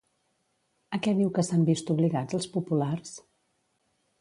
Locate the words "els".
2.39-2.51